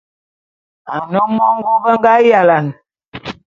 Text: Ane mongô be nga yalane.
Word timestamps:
Ane 0.93 1.19
mongô 1.35 1.73
be 1.83 1.91
nga 1.97 2.13
yalane. 2.29 2.73